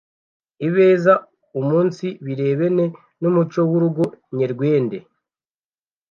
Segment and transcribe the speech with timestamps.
[0.67, 1.13] ibeze
[1.59, 2.85] umunsi birebene
[3.21, 4.03] n’umuco w’urugo
[4.37, 4.97] nyerwende